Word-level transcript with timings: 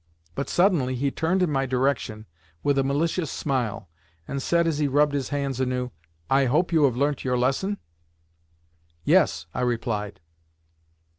But 0.33 0.49
suddenly 0.49 0.95
he 0.95 1.11
turned 1.11 1.43
in 1.43 1.51
my 1.51 1.67
direction 1.67 2.25
with 2.63 2.79
a 2.79 2.83
malicious 2.83 3.29
smile, 3.29 3.87
and 4.27 4.41
said 4.41 4.65
as 4.65 4.79
he 4.79 4.87
rubbed 4.87 5.13
his 5.13 5.29
hands 5.29 5.59
anew, 5.59 5.91
"I 6.27 6.45
hope 6.45 6.71
you 6.73 6.85
have 6.85 6.97
learnt 6.97 7.23
your 7.23 7.37
lesson?" 7.37 7.77
"Yes," 9.03 9.45
I 9.53 9.61
replied. 9.61 10.19